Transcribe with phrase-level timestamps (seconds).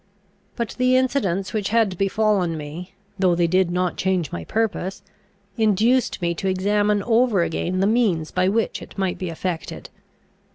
[0.55, 5.03] But the incidents which had befallen me, though they did not change my purpose,
[5.57, 9.91] induced me to examine over again the means by which it might be effected.